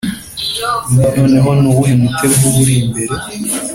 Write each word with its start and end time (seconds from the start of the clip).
Noneho 1.15 1.49
nuwuhe 1.59 1.93
mutego 2.01 2.43
uba 2.47 2.59
urimbere 2.63 3.13